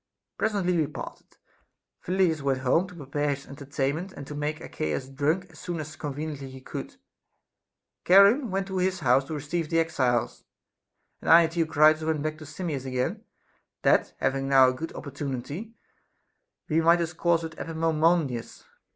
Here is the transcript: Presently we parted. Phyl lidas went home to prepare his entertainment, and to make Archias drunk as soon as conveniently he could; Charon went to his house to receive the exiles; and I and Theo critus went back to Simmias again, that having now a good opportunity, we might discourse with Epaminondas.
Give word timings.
Presently 0.35 0.75
we 0.75 0.87
parted. 0.87 1.37
Phyl 2.03 2.17
lidas 2.17 2.41
went 2.41 2.61
home 2.61 2.87
to 2.87 2.95
prepare 2.95 3.35
his 3.35 3.45
entertainment, 3.45 4.11
and 4.13 4.25
to 4.25 4.33
make 4.33 4.59
Archias 4.59 5.07
drunk 5.07 5.45
as 5.51 5.59
soon 5.59 5.79
as 5.79 5.95
conveniently 5.95 6.49
he 6.49 6.59
could; 6.59 6.95
Charon 8.07 8.49
went 8.49 8.65
to 8.65 8.79
his 8.79 9.01
house 9.01 9.25
to 9.25 9.35
receive 9.35 9.69
the 9.69 9.77
exiles; 9.77 10.43
and 11.21 11.29
I 11.29 11.43
and 11.43 11.53
Theo 11.53 11.67
critus 11.67 12.01
went 12.03 12.23
back 12.23 12.39
to 12.39 12.47
Simmias 12.47 12.85
again, 12.87 13.23
that 13.83 14.15
having 14.17 14.49
now 14.49 14.69
a 14.69 14.73
good 14.73 14.91
opportunity, 14.95 15.75
we 16.67 16.81
might 16.81 16.95
discourse 16.95 17.43
with 17.43 17.53
Epaminondas. 17.59 18.63